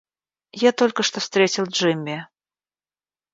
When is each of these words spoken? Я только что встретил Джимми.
Я 0.61 0.71
только 0.71 1.03
что 1.03 1.19
встретил 1.19 1.65
Джимми. 1.65 2.27